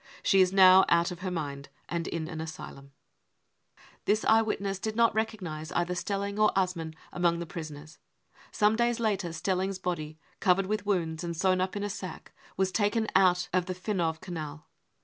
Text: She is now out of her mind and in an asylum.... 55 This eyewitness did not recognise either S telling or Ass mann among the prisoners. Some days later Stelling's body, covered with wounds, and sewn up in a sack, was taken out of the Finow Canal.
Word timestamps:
She 0.23 0.41
is 0.41 0.51
now 0.51 0.83
out 0.89 1.11
of 1.11 1.19
her 1.19 1.29
mind 1.29 1.69
and 1.87 2.07
in 2.07 2.27
an 2.27 2.41
asylum.... 2.41 2.91
55 3.75 3.85
This 4.05 4.25
eyewitness 4.25 4.79
did 4.79 4.95
not 4.95 5.13
recognise 5.13 5.71
either 5.73 5.91
S 5.91 6.03
telling 6.03 6.39
or 6.39 6.51
Ass 6.55 6.75
mann 6.75 6.95
among 7.13 7.37
the 7.37 7.45
prisoners. 7.45 7.99
Some 8.51 8.75
days 8.75 8.99
later 8.99 9.31
Stelling's 9.31 9.77
body, 9.77 10.17
covered 10.39 10.65
with 10.65 10.87
wounds, 10.87 11.23
and 11.23 11.37
sewn 11.37 11.61
up 11.61 11.75
in 11.75 11.83
a 11.83 11.89
sack, 11.91 12.31
was 12.57 12.71
taken 12.71 13.09
out 13.15 13.47
of 13.53 13.67
the 13.67 13.75
Finow 13.75 14.13
Canal. 14.13 14.65